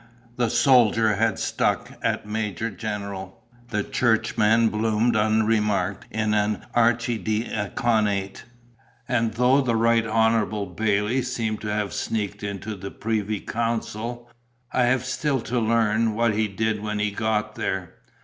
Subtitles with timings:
[0.35, 8.43] The soldier had stuck at Major General; the churchman bloomed unremarked in an archidiaconate;
[9.07, 14.27] and though the Right Honourable Bailley seemed to have sneaked into the privy council,
[14.71, 17.93] I have still to learn what he did when he had got there.